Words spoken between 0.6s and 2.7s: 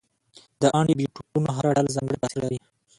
د انټي بیوټیکونو هره ډله ځانګړی تاثیر لري.